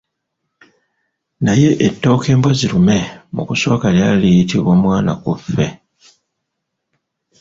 Naye 1.43 1.69
ettooke 1.87 2.31
mbwazirume 2.37 2.97
mu 3.33 3.41
kusooka 3.47 3.87
lyali 3.95 4.19
liyitibwa 4.21 4.73
mwanaakufe. 4.81 5.65